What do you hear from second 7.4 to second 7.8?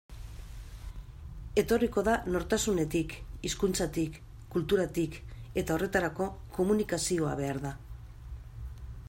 behar da.